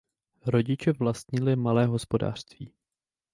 [0.45, 2.73] Rodiče vlastnili malé hospodářství.